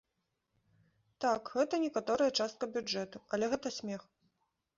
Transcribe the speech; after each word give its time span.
Так, 1.25 1.51
гэта 1.57 1.81
некаторая 1.83 2.31
частка 2.39 2.71
бюджэту, 2.79 3.17
але 3.39 3.45
гэта 3.53 3.67
смех. 3.79 4.01